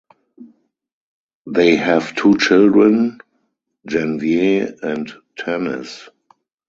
[1.45, 3.19] They have two children,
[3.87, 6.09] Janvier and Tanis.